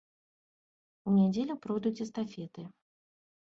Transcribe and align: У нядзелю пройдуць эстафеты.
У 1.11 1.13
нядзелю 1.17 1.59
пройдуць 1.67 2.01
эстафеты. 2.09 2.61